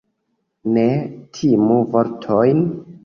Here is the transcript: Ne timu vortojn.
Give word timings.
Ne 0.77 0.85
timu 1.39 1.77
vortojn. 1.93 2.65